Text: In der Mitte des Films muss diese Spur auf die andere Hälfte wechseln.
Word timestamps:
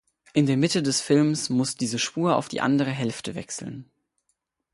In 0.33 0.47
der 0.47 0.57
Mitte 0.57 0.81
des 0.81 0.99
Films 0.99 1.51
muss 1.51 1.75
diese 1.75 1.99
Spur 1.99 2.35
auf 2.35 2.47
die 2.47 2.59
andere 2.59 2.89
Hälfte 2.89 3.35
wechseln. 3.35 3.91